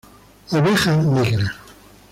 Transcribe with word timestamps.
Oveja 0.51 0.95
Negra. 0.97 1.53